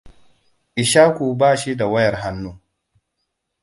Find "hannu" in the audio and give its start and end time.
2.15-2.59